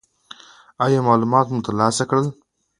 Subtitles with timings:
[0.83, 2.27] ایا معلومات مو ترلاسه کړل؟